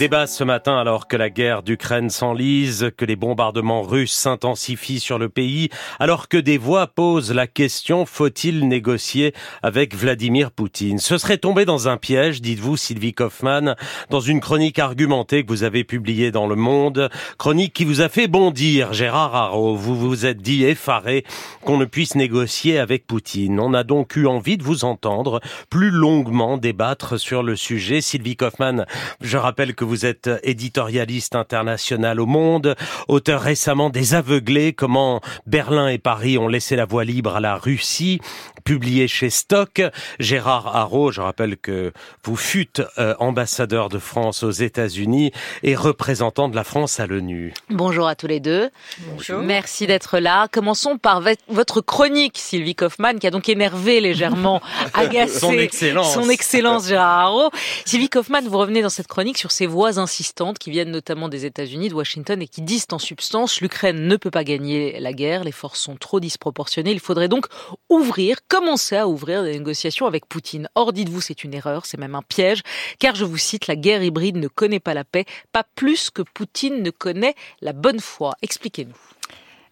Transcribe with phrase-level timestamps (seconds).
[0.00, 5.18] Débat ce matin alors que la guerre d'Ukraine s'enlise, que les bombardements russes s'intensifient sur
[5.18, 11.00] le pays, alors que des voix posent la question faut-il négocier avec Vladimir Poutine?
[11.00, 13.74] Ce serait tombé dans un piège, dites-vous Sylvie Kaufmann,
[14.08, 18.08] dans une chronique argumentée que vous avez publiée dans Le Monde, chronique qui vous a
[18.08, 19.74] fait bondir, Gérard Haro.
[19.74, 21.24] Vous vous êtes dit effaré
[21.64, 23.58] qu'on ne puisse négocier avec Poutine.
[23.58, 25.40] On a donc eu envie de vous entendre
[25.70, 28.00] plus longuement débattre sur le sujet.
[28.00, 28.86] Sylvie Kaufmann,
[29.20, 32.76] je rappelle que vous êtes éditorialiste international au Monde,
[33.08, 37.56] auteur récemment des Aveuglés, comment Berlin et Paris ont laissé la voie libre à la
[37.56, 38.20] Russie,
[38.68, 39.80] publié chez Stock.
[40.18, 41.90] Gérard Haro, je rappelle que
[42.22, 45.32] vous fûtes euh, ambassadeur de France aux États-Unis
[45.62, 47.54] et représentant de la France à l'ONU.
[47.70, 48.68] Bonjour à tous les deux.
[49.10, 49.40] Bonjour.
[49.40, 50.48] Merci d'être là.
[50.52, 54.60] Commençons par votre chronique, Sylvie Kaufmann, qui a donc énervé légèrement,
[54.92, 57.50] agacé son excellence, son excellence Gérard Haro.
[57.86, 61.46] Sylvie Kaufmann, vous revenez dans cette chronique sur ces voix insistantes qui viennent notamment des
[61.46, 65.42] États-Unis, de Washington, et qui disent en substance l'Ukraine ne peut pas gagner la guerre,
[65.42, 67.46] les forces sont trop disproportionnées, il faudrait donc
[67.88, 70.68] ouvrir, commencer à ouvrir des négociations avec Poutine.
[70.74, 72.62] Or, dites-vous, c'est une erreur, c'est même un piège,
[72.98, 76.22] car je vous cite, la guerre hybride ne connaît pas la paix, pas plus que
[76.22, 78.34] Poutine ne connaît la bonne foi.
[78.42, 79.17] Expliquez-nous.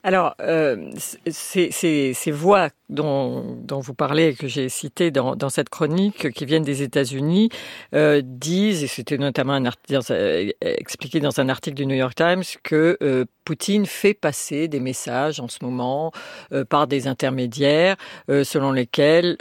[0.07, 0.93] Alors, euh,
[1.27, 6.45] ces, ces, voix dont, dont, vous parlez, que j'ai citées dans, dans, cette chronique, qui
[6.45, 7.49] viennent des États-Unis,
[7.93, 12.45] euh, disent, et c'était notamment un euh, expliqué dans un article du New York Times,
[12.63, 16.13] que euh, Poutine fait passer des messages en ce moment
[16.53, 17.97] euh, par des intermédiaires,
[18.29, 19.37] euh, selon lesquels,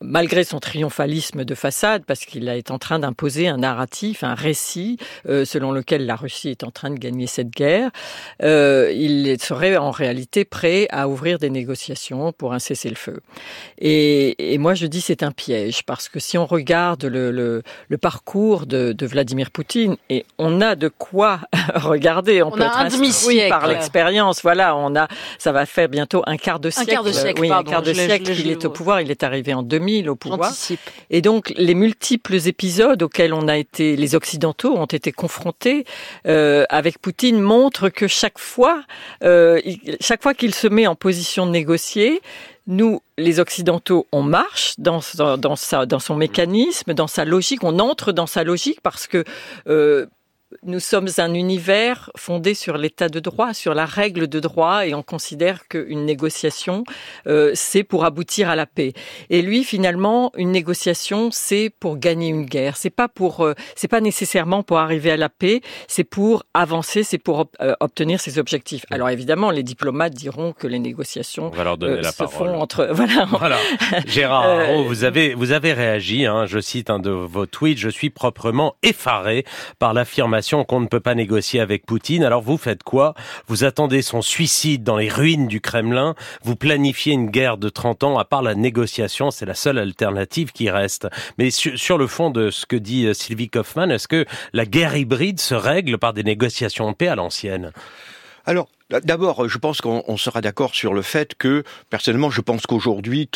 [0.00, 4.98] malgré son triomphalisme de façade, parce qu'il est en train d'imposer un narratif, un récit,
[5.24, 7.90] selon lequel la Russie est en train de gagner cette guerre,
[8.40, 13.20] il serait en réalité prêt à ouvrir des négociations pour un cessez-le-feu.
[13.78, 17.62] Et, et, moi, je dis c'est un piège parce que si on regarde le, le,
[17.88, 21.40] le parcours de, de, Vladimir Poutine, et on a de quoi
[21.74, 24.42] regarder, on, on peut être instruit par l'expérience.
[24.42, 26.90] Voilà, on a, ça va faire bientôt un quart de siècle.
[26.90, 29.00] Un quart de siècle, oui, pardon, un quart de siècle qu'il est au pouvoir.
[29.00, 30.52] Il est arrivé en 2000 au pouvoir.
[31.10, 35.84] Et donc, les multiples épisodes auxquels on a été, les Occidentaux ont été confrontés
[36.26, 38.82] euh, avec Poutine montrent que chaque fois,
[39.22, 39.37] euh,
[40.00, 42.20] chaque fois qu'il se met en position de négocier,
[42.66, 48.44] nous, les Occidentaux, on marche dans son mécanisme, dans sa logique, on entre dans sa
[48.44, 49.24] logique parce que
[49.68, 50.06] euh,
[50.62, 54.94] nous sommes un univers fondé sur l'état de droit, sur la règle de droit, et
[54.94, 56.84] on considère qu'une négociation,
[57.26, 58.92] euh, c'est pour aboutir à la paix.
[59.28, 62.76] Et lui, finalement, une négociation, c'est pour gagner une guerre.
[62.76, 65.60] C'est pas pour, euh, c'est pas nécessairement pour arriver à la paix.
[65.86, 68.86] C'est pour avancer, c'est pour ob euh, obtenir ses objectifs.
[68.90, 72.48] Alors évidemment, les diplomates diront que les négociations euh, la se parole.
[72.48, 72.88] font entre.
[72.98, 73.26] Voilà.
[73.26, 73.58] voilà.
[74.06, 76.26] Gérard, oh, vous avez vous avez réagi.
[76.26, 77.78] Hein, je cite un de vos tweets.
[77.78, 79.44] Je suis proprement effaré
[79.78, 82.24] par l'affirmation qu'on ne peut pas négocier avec Poutine.
[82.24, 83.14] Alors vous faites quoi?
[83.46, 88.04] Vous attendez son suicide dans les ruines du Kremlin Vous planifiez une guerre de 30
[88.04, 91.08] ans À part la négociation, c'est la seule alternative qui reste.
[91.38, 94.96] Mais sur, le fond de ce que dit euh, Sylvie Kaufmann, est-ce que la guerre
[94.96, 97.72] hybride se règle par des négociations de paix à l'ancienne?
[98.90, 103.28] D'abord, je pense qu'on sera d'accord sur le fait que, personnellement, je pense qu'aujourd'hui,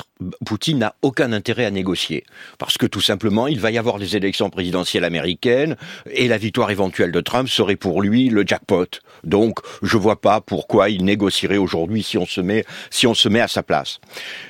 [0.47, 2.25] Poutine n'a aucun intérêt à négocier.
[2.57, 5.77] Parce que tout simplement, il va y avoir les élections présidentielles américaines
[6.11, 8.87] et la victoire éventuelle de Trump serait pour lui le jackpot.
[9.25, 13.29] Donc, je vois pas pourquoi il négocierait aujourd'hui si on se met, si on se
[13.29, 14.01] met à sa place.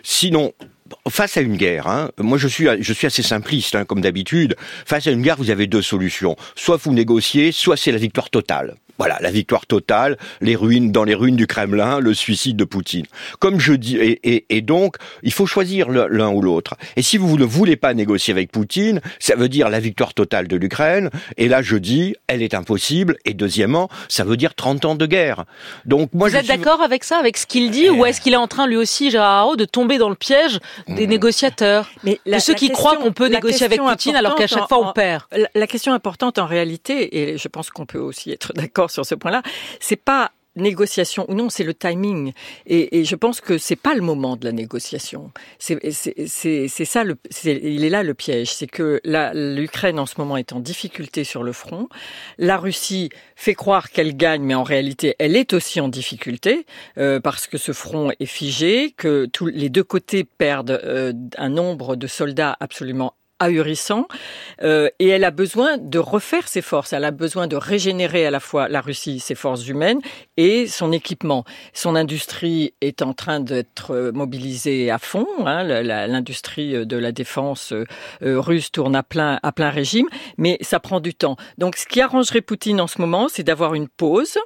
[0.04, 0.52] Sinon,
[1.08, 4.56] face à une guerre, hein, moi je suis, je suis assez simpliste, hein, comme d'habitude.
[4.86, 6.36] Face à une guerre, vous avez deux solutions.
[6.54, 8.76] Soit vous négociez, soit c'est la victoire totale.
[8.98, 13.06] Voilà, la victoire totale, les ruines dans les ruines du Kremlin, le suicide de Poutine.
[13.40, 16.76] Comme je dis, et, et, et donc, il faut choisir l'un ou l'autre.
[16.96, 20.46] Et si vous ne voulez pas négocier avec Poutine, ça veut dire la victoire totale
[20.46, 21.10] de l'Ukraine.
[21.36, 23.16] Et là, je dis, elle est impossible.
[23.24, 25.44] Et deuxièmement, ça veut dire 30 ans de guerre.
[25.84, 26.56] Donc moi, vous êtes suis...
[26.56, 29.10] d'accord avec ça, avec ce qu'il dit, ou est-ce qu'il est en train lui aussi,
[29.10, 31.10] Gérard Haro, de tomber dans le piège des mmh.
[31.10, 34.46] négociateurs, Mais la, de ceux qui question, croient qu'on peut négocier avec Poutine alors qu'à
[34.46, 35.24] chaque fois on perd.
[35.32, 39.06] La, la question importante en réalité, et je pense qu'on peut aussi être d'accord sur
[39.06, 39.42] ce point-là,
[39.80, 42.32] c'est pas négociation ou non, c'est le timing.
[42.66, 45.30] Et, je pense que c'est pas le moment de la négociation.
[45.58, 45.78] C'est
[46.84, 48.52] ça, le, il est là le piège.
[48.52, 49.00] C'est que
[49.34, 51.88] l'Ukraine en ce moment est en difficulté sur le front.
[52.38, 56.66] La Russie fait croire qu'elle gagne, mais en réalité, elle est aussi en difficulté
[56.98, 61.48] euh, parce que ce front est figé, que tous les deux côtés perdent euh, un
[61.48, 64.06] nombre de soldats absolument ahurissant.
[64.62, 66.92] Euh, et elle a besoin de refaire ses forces.
[66.92, 70.00] Elle a besoin de régénérer à la fois la Russie, ses forces humaines
[70.36, 71.44] et son équipement.
[71.72, 75.26] Son industrie est en train d'être mobilisée à fond.
[75.46, 75.64] Hein.
[75.82, 77.74] L'industrie de la défense
[78.20, 80.06] russe tourne à plein, à plein régime,
[80.38, 81.36] mais ça prend du temps.
[81.58, 84.38] Donc, ce qui arrangerait Poutine en ce moment, c'est d'avoir une pause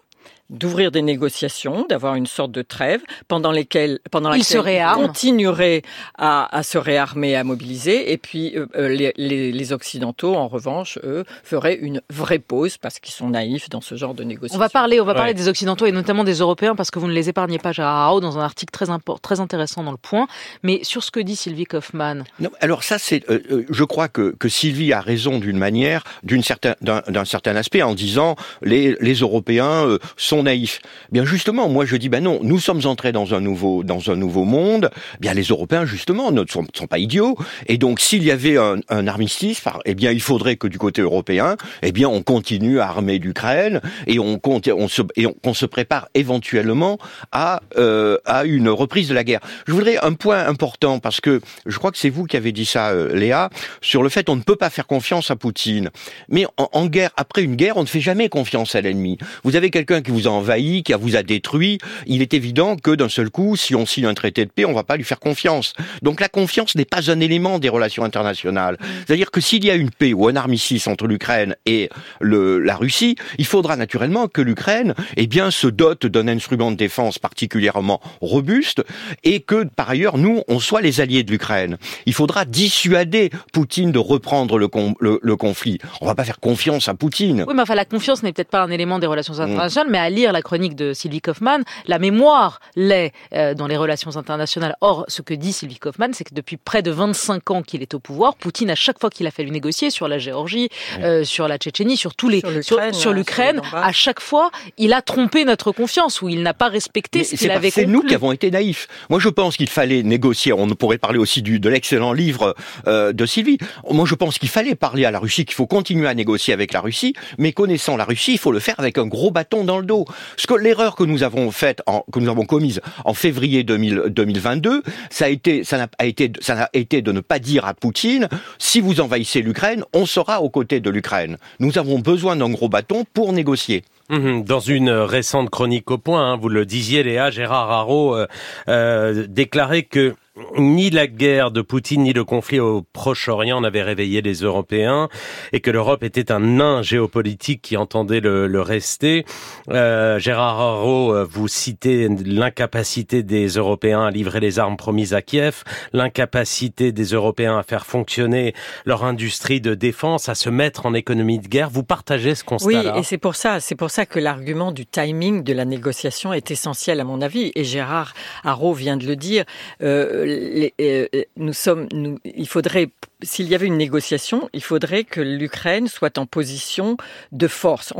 [0.50, 4.58] d'ouvrir des négociations, d'avoir une sorte de trêve pendant lesquelles pendant il, se
[4.94, 5.82] continuerait
[6.16, 10.46] à, à, se réarmer, à mobiliser, et puis euh, euh, les, les, les, occidentaux, en
[10.46, 14.56] revanche, eux, feraient une vraie pause parce qu'ils sont naïfs dans ce genre de négociations.
[14.56, 17.08] On va parler, on va parler des occidentaux et notamment des européens parce que vous
[17.08, 18.86] ne les épargnez pas, Gérard Haro, dans un article très
[19.22, 20.28] très intéressant dans le Point.
[20.62, 22.24] Mais sur ce que dit Sylvie Kaufmann.
[22.38, 26.42] Non, alors ça, c'est, euh, je crois que, que Sylvie a raison d'une manière, d'une
[26.42, 30.80] certain, d'un, certain aspect, en disant les, les Européens sont naïfs.
[31.12, 34.16] Bien justement, moi je dis ben non, nous sommes entrés dans un nouveau dans un
[34.16, 34.90] nouveau monde.
[35.20, 37.36] Bien les Européens justement ne sont, sont pas idiots
[37.66, 41.56] et donc s'il y avait un, armistice, eh bien il faudrait que du côté européen,
[41.82, 46.08] eh bien on continue à armer l'Ukraine et on compte on se et se prépare
[46.14, 46.98] éventuellement
[47.32, 49.40] à euh, à une reprise de la guerre.
[49.66, 52.66] Je voudrais un point important parce que je crois que c'est vous qui avez dit
[52.66, 53.50] ça, euh, Léa,
[53.80, 55.90] sur le fait on ne peut pas faire confiance à Poutine.
[56.28, 59.18] Mais en guerre, après une guerre, on ne fait jamais confiance à l'ennemi.
[59.44, 63.08] Vous avez quelqu'un qui vous envahi, qui vous a détruit, il est évident que d'un
[63.08, 65.74] seul coup, si on signe un traité de paix, on va pas lui faire confiance.
[66.02, 68.78] Donc la confiance n'est pas un élément des relations internationales.
[69.06, 71.88] C'est-à-dire que s'il y a une paix ou un armistice entre l'Ukraine et
[72.20, 76.76] le, la Russie, il faudra naturellement que l'Ukraine, eh bien, se dote d'un instrument de
[76.76, 78.82] défense particulièrement robuste
[79.24, 81.78] et que, par ailleurs, nous, on soit les alliés de l'Ukraine.
[82.06, 84.68] Il faudra dissuader Poutine de reprendre le,
[85.00, 85.78] le, conflit.
[86.00, 87.44] On va pas faire confiance à Poutine.
[87.46, 90.10] Oui, mais enfin, la confiance n'est peut-être pas un élément des relations internationales, mais à
[90.16, 94.74] lire la chronique de Sylvie Kaufmann, la mémoire l'est euh, dans les relations internationales.
[94.80, 97.94] Or, ce que dit Sylvie Kaufmann, c'est que depuis près de 25 ans qu'il est
[97.94, 100.70] au pouvoir, Poutine, à chaque fois qu'il a fallu négocier sur la Géorgie,
[101.00, 105.44] euh, sur la Tchétchénie, sur tous les, sur l'Ukraine, à chaque fois, il a trompé
[105.44, 108.50] notre confiance ou il n'a pas respecté ce qu'il avait C'est nous qui avons été
[108.50, 108.88] naïfs.
[109.10, 110.52] Moi, je pense qu'il fallait négocier.
[110.52, 112.54] On pourrait parler aussi du, de l'excellent livre
[112.86, 113.58] euh, de Sylvie.
[113.90, 116.72] Moi, je pense qu'il fallait parler à la Russie, qu'il faut continuer à négocier avec
[116.72, 119.78] la Russie, mais connaissant la Russie, il faut le faire avec un gros bâton dans
[119.78, 120.05] le dos.
[120.36, 121.82] Ce que l'erreur que nous avons faite,
[122.12, 126.70] que nous avons commise en février 2000, 2022, ça a été, ça été, ça n'a
[126.72, 130.80] été de ne pas dire à Poutine, si vous envahissez l'Ukraine, on sera aux côtés
[130.80, 131.38] de l'Ukraine.
[131.60, 133.82] Nous avons besoin d'un gros bâton pour négocier.
[134.08, 138.26] Mmh, dans une récente chronique au point, hein, vous le disiez, Léa, Gérard Haro euh,
[138.68, 140.14] euh, déclarait que
[140.58, 145.08] ni la guerre de Poutine ni le conflit au Proche-Orient n'avaient réveillé les Européens
[145.52, 149.24] et que l'Europe était un nain géopolitique qui entendait le, le rester.
[149.70, 155.22] Euh, Gérard Haro, euh, vous citez l'incapacité des Européens à livrer les armes promises à
[155.22, 158.54] Kiev, l'incapacité des Européens à faire fonctionner
[158.84, 161.70] leur industrie de défense, à se mettre en économie de guerre.
[161.70, 162.92] Vous partagez ce constat-là?
[162.94, 166.32] Oui, et c'est pour ça, c'est pour ça que l'argument du timing de la négociation
[166.32, 167.52] est essentiel à mon avis.
[167.54, 168.12] Et Gérard
[168.44, 169.44] Haro vient de le dire.
[169.82, 171.06] Euh, les, euh,
[171.36, 172.88] nous sommes, nous, il faudrait,
[173.22, 176.96] s'il y avait une négociation, il faudrait que l'Ukraine soit en position
[177.32, 177.92] de force.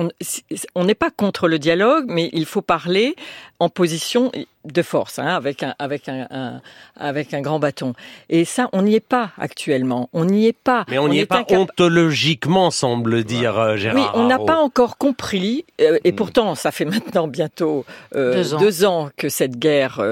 [0.74, 3.16] On n'est pas contre le dialogue, mais il faut parler
[3.58, 4.30] en position
[4.66, 6.60] de force, hein, avec un avec un,
[6.96, 7.94] avec un grand bâton.
[8.28, 10.10] Et ça, on n'y est pas actuellement.
[10.12, 10.84] On n'y est pas.
[10.88, 14.14] Mais on n'y est, pas ontologiquement, semble dire euh, Gérard.
[14.14, 15.64] Oui, on n'a pas encore compris.
[15.80, 16.16] Euh, et mm.
[16.16, 17.84] pourtant, ça fait maintenant bientôt
[18.14, 19.10] euh, deux, ans.
[19.16, 20.02] que cette guerre,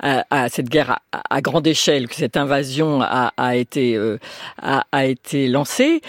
[0.00, 3.98] à, cette guerre à, grande échelle, que cette invasion a, a été
[4.60, 6.00] a, a, été lancée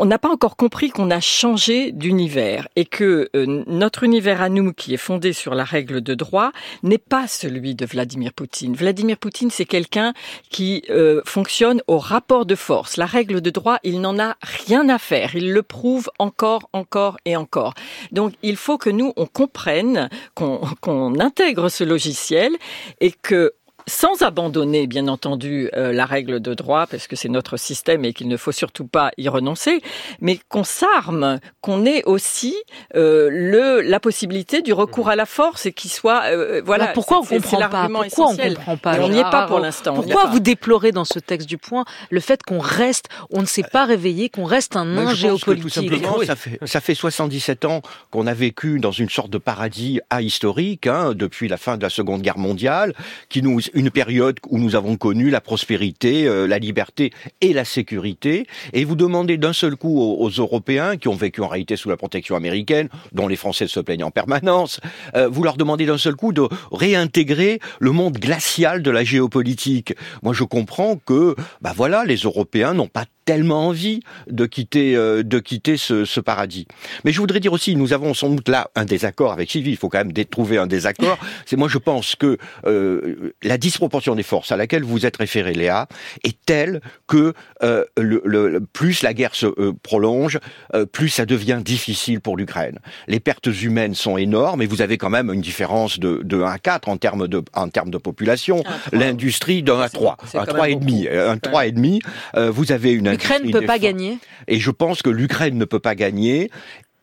[0.00, 4.48] on n'a pas encore compris qu'on a changé d'univers et que euh, notre univers à
[4.48, 6.52] nous, qui est fondé sur la règle de droit,
[6.82, 8.74] n'est pas celui de Vladimir Poutine.
[8.74, 10.12] Vladimir Poutine, c'est quelqu'un
[10.50, 12.96] qui euh, fonctionne au rapport de force.
[12.96, 15.34] La règle de droit, il n'en a rien à faire.
[15.34, 17.74] Il le prouve encore, encore et encore.
[18.10, 22.52] Donc, il faut que nous, on comprenne, qu'on intègre ce logiciel
[23.00, 23.52] et que
[23.86, 28.12] sans abandonner, bien entendu, euh, la règle de droit, parce que c'est notre système et
[28.12, 29.80] qu'il ne faut surtout pas y renoncer,
[30.20, 32.56] mais qu'on s'arme, qu'on ait aussi
[32.94, 36.24] euh, le, la possibilité du recours à la force et qu'il soit...
[36.26, 39.60] Euh, voilà, pourquoi on comprend pas Pourquoi on comprend pas On n'y est pas pour
[39.60, 39.94] l'instant.
[39.94, 43.62] Pourquoi vous déplorez dans ce texte du point le fait qu'on reste, on ne s'est
[43.62, 47.82] pas réveillé, qu'on reste un nain géopolitique tout simplement, ça fait, ça fait 77 ans
[48.10, 51.90] qu'on a vécu dans une sorte de paradis ahistorique, hein, depuis la fin de la
[51.90, 52.94] Seconde Guerre mondiale,
[53.28, 57.64] qui nous une période où nous avons connu la prospérité, euh, la liberté et la
[57.64, 61.88] sécurité, et vous demandez d'un seul coup aux, Européens, qui ont vécu en réalité sous
[61.88, 64.80] la protection américaine, dont les Français se plaignent en permanence,
[65.14, 69.94] euh, vous leur demandez d'un seul coup de réintégrer le monde glacial de la géopolitique.
[70.22, 75.22] Moi, je comprends que, bah voilà, les Européens n'ont pas tellement envie de quitter euh,
[75.22, 76.66] de quitter ce, ce, paradis.
[77.04, 79.70] Mais je voudrais dire aussi, nous avons sans doute là un désaccord avec Sylvie.
[79.70, 81.18] Il faut quand même trouver un désaccord.
[81.46, 85.52] C'est moi, je pense que euh, la disproportion des forces à laquelle vous êtes référé,
[85.52, 85.88] Léa,
[86.24, 90.38] est telle que euh, le, le, plus la guerre se euh, prolonge,
[90.74, 92.78] euh, plus ça devient difficile pour l'Ukraine.
[93.08, 96.46] Les pertes humaines sont énormes, et vous avez quand même une différence de, de 1
[96.46, 98.64] à 4 en termes de en termes de population.
[98.92, 102.00] L'industrie d'un à 3, un 3 et demi, un 3 et demi.
[102.36, 104.18] vous avez une L'Ukraine ne peut pas gagner.
[104.48, 106.50] Et je pense que l'Ukraine ne peut pas gagner.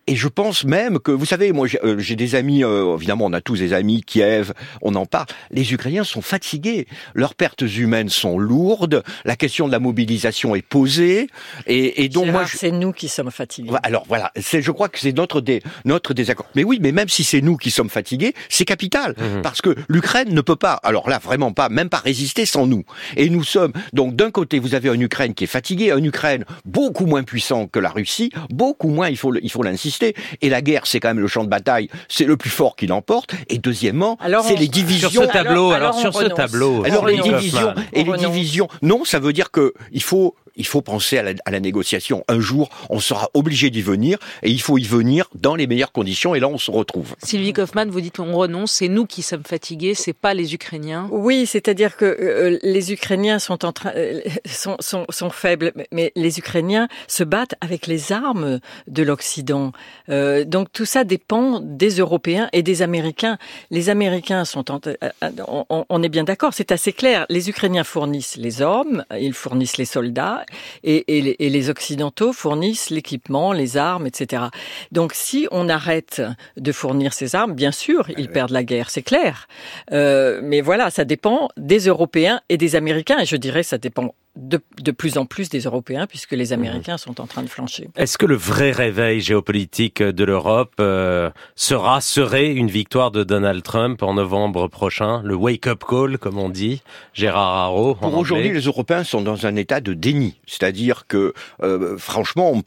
[0.09, 3.33] Et je pense même que, vous savez, moi j'ai euh, des amis, euh, évidemment on
[3.33, 8.09] a tous des amis, Kiev, on en parle, les Ukrainiens sont fatigués, leurs pertes humaines
[8.09, 11.27] sont lourdes, la question de la mobilisation est posée,
[11.67, 12.47] et, et donc moi...
[12.47, 13.69] C'est nous qui sommes fatigués.
[13.83, 16.47] Alors voilà, je crois que c'est notre, dé, notre désaccord.
[16.55, 19.43] Mais oui, mais même si c'est nous qui sommes fatigués, c'est capital, mmh.
[19.43, 22.83] parce que l'Ukraine ne peut pas, alors là vraiment pas, même pas résister sans nous.
[23.15, 26.45] Et nous sommes, donc d'un côté vous avez une Ukraine qui est fatiguée, une Ukraine
[26.65, 29.51] beaucoup moins puissant que la Russie, beaucoup moins, il faut, il
[30.03, 32.87] et la guerre, c'est quand même le champ de bataille, c'est le plus fort qui
[32.87, 33.33] l'emporte.
[33.49, 35.09] Et deuxièmement, c'est les divisions.
[35.09, 36.83] Sur ce tableau, alors, sur ce tableau.
[36.85, 38.67] Alors les divisions et les divisions.
[38.81, 42.23] Non, ça veut dire que il faut il faut penser à la, négociation.
[42.27, 45.91] Un jour, on sera obligé d'y venir et il faut y venir dans les meilleures
[45.91, 47.15] conditions et là, on se retrouve.
[47.23, 51.07] Sylvie Kaufmann, vous dites qu'on renonce, c'est nous qui sommes fatigués, c'est pas les Ukrainiens.
[51.11, 56.11] Oui, c'est-à-dire que euh, les Ukrainiens sont en train, euh, sont, sont, sont, faibles, mais
[56.15, 59.71] les Ukrainiens se battent avec les armes de l'Occident.
[60.09, 63.37] Euh, donc tout ça dépend des Européens et des Américains.
[63.71, 64.79] Les Américains sont, en,
[65.47, 67.25] on, on est bien d'accord, c'est assez clair.
[67.29, 70.43] Les Ukrainiens fournissent les hommes, ils fournissent les soldats,
[70.83, 74.43] et, les, Occidentaux fournissent l'équipement, les armes, etc.
[74.91, 76.21] Donc si on arrête
[76.57, 79.47] de fournir ces armes, bien sûr, ils ah perdent la guerre, c'est clair.
[79.91, 84.13] Euh, mais voilà, ça dépend des Européens et des Américains, et je dirais ça dépend
[84.35, 87.89] de, de, plus en plus des Européens, puisque les Américains sont en train de flancher.
[87.95, 93.63] Est-ce que le vrai réveil géopolitique de l'Europe euh, sera, serait une victoire de Donald
[93.63, 96.81] Trump en novembre prochain Le wake-up call, comme on dit,
[97.13, 100.39] Gérard Haro Pour aujourd'hui, les Européens sont dans un état de déni.
[100.45, 101.33] C'est-à-dire que,
[101.63, 102.61] euh, franchement,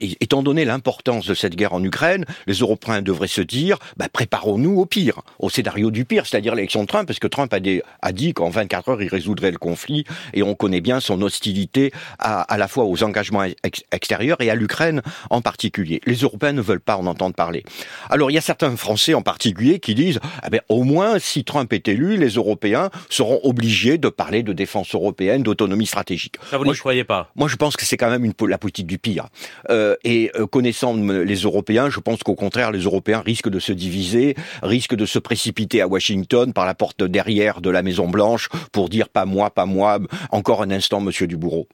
[0.00, 4.78] étant donné l'importance de cette guerre en Ukraine, les Européens devraient se dire, bah, préparons-nous
[4.78, 7.82] au pire, au scénario du pire, c'est-à-dire l'élection de Trump, parce que Trump a, des,
[8.02, 11.92] a dit qu'en 24 heures, il résoudrait le conflit, et on connaît bien son hostilité
[12.18, 13.44] à, à la fois aux engagements
[13.92, 16.00] extérieurs et à l'Ukraine en particulier.
[16.06, 17.64] Les Européens ne veulent pas en entendre parler.
[18.10, 21.44] Alors il y a certains Français en particulier qui disent eh bien, au moins si
[21.44, 26.36] Trump est élu, les Européens seront obligés de parler de défense européenne, d'autonomie stratégique.
[26.50, 27.30] Ça vous ne croyez pas?
[27.36, 29.28] Moi je pense que c'est quand même une, la politique du pire.
[29.70, 33.72] Euh, et euh, connaissant les Européens, je pense qu'au contraire les Européens risquent de se
[33.72, 38.48] diviser, risquent de se précipiter à Washington par la porte derrière de la Maison Blanche
[38.72, 39.98] pour dire pas moi, pas moi,
[40.30, 41.68] encore un instant Monsieur Dubourreau.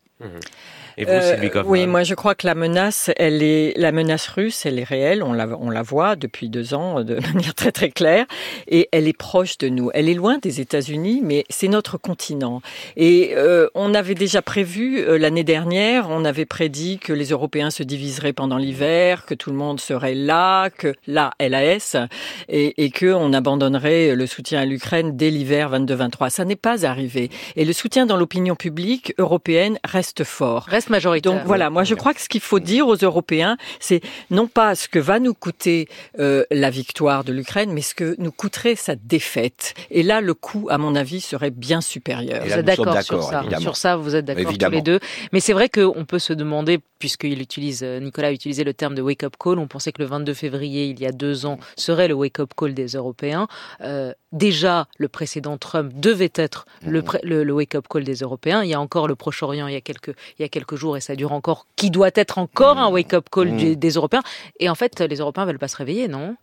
[0.97, 4.67] Et vous, euh, Oui, moi je crois que la menace, elle est la menace russe,
[4.67, 5.23] elle est réelle.
[5.23, 8.27] On la, on la voit depuis deux ans de manière très très claire,
[8.69, 9.91] et elle est proche de nous.
[9.95, 12.61] Elle est loin des États-Unis, mais c'est notre continent.
[12.97, 17.71] Et euh, on avait déjà prévu euh, l'année dernière, on avait prédit que les Européens
[17.71, 21.97] se diviseraient pendant l'hiver, que tout le monde serait là, que là LAS,
[22.49, 26.31] et, et que on abandonnerait le soutien à l'Ukraine dès l'hiver 22-23.
[26.31, 27.31] Ça n'est pas arrivé.
[27.57, 30.67] Et le soutien dans l'opinion publique européenne reste fort.
[31.23, 34.01] Donc voilà, moi je crois que ce qu'il faut dire aux Européens, c'est
[34.31, 35.89] non pas ce que va nous coûter
[36.19, 39.75] euh, la victoire de l'Ukraine, mais ce que nous coûterait sa défaite.
[39.91, 42.45] Et là, le coût, à mon avis, serait bien supérieur.
[42.45, 43.45] vous êtes d'accord sur ça.
[43.59, 45.01] Sur ça, vous êtes d'accord tous les deux.
[45.33, 48.95] Mais c'est vrai qu'on peut se demander, puisqu'il utilise, euh, Nicolas a utilisé le terme
[48.95, 52.09] de wake-up call, on pensait que le 22 février, il y a deux ans, serait
[52.09, 53.49] le wake-up call des Européens.
[53.81, 58.63] Euh, déjà, le précédent Trump devait être le, le, wake-up call des Européens.
[58.63, 60.97] Il y a encore le Proche-Orient, il y a quelques, il y a quelques jours
[60.97, 63.75] et ça dure encore, qui doit être encore un wake-up call mmh.
[63.77, 64.23] des, Européens.
[64.59, 66.37] Et en fait, les Européens veulent pas se réveiller, non?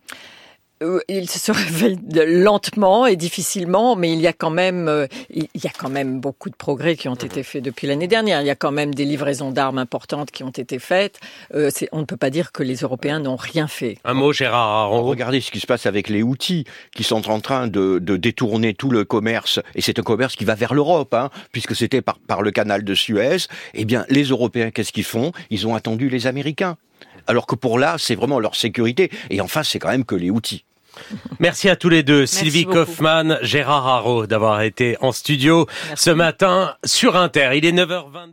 [1.08, 5.66] Il se réveille lentement et difficilement, mais il y a quand même, euh, il y
[5.66, 7.26] a quand même beaucoup de progrès qui ont mmh.
[7.26, 8.40] été faits depuis l'année dernière.
[8.40, 11.18] Il y a quand même des livraisons d'armes importantes qui ont été faites.
[11.54, 13.98] Euh, on ne peut pas dire que les Européens n'ont rien fait.
[14.04, 14.90] Un mot, Gérard.
[14.90, 18.74] Regardez ce qui se passe avec les outils qui sont en train de, de détourner
[18.74, 22.18] tout le commerce, et c'est un commerce qui va vers l'Europe, hein, puisque c'était par,
[22.20, 23.48] par le canal de Suez.
[23.74, 25.32] Eh bien, les Européens, qu'est-ce qu'ils font?
[25.50, 26.76] Ils ont attendu les Américains
[27.26, 29.10] alors que pour là, c'est vraiment leur sécurité.
[29.30, 30.64] Et enfin, c'est quand même que les outils.
[31.38, 36.74] Merci à tous les deux, Sylvie Kaufmann, Gérard Haro, d'avoir été en studio ce matin
[36.84, 37.50] sur Inter.
[37.54, 38.26] Il est 9h20.